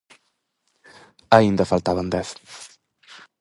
[1.37, 2.29] Aínda faltaban dez.